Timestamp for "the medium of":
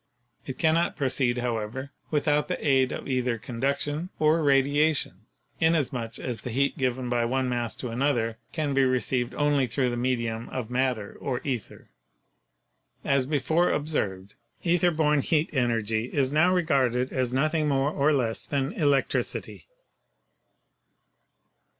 9.91-10.71